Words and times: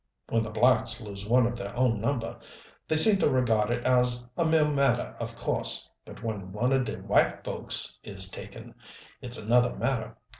When 0.29 0.41
the 0.41 0.49
blacks 0.49 0.99
lose 0.99 1.27
one 1.27 1.45
of 1.45 1.55
their 1.55 1.77
own 1.77 2.01
number 2.01 2.39
they 2.87 2.95
seem 2.95 3.17
to 3.17 3.29
regard 3.29 3.69
it 3.69 3.85
as 3.85 4.27
a 4.35 4.45
mere 4.45 4.67
matter 4.67 5.15
of 5.19 5.35
course 5.37 5.87
but 6.05 6.23
when 6.23 6.51
'one 6.51 6.73
of 6.73 6.85
de 6.85 6.97
white 6.99 7.43
folks' 7.43 7.99
is 8.03 8.27
taken, 8.27 8.73
it's 9.21 9.37
another 9.37 9.75
matter! 9.75 10.17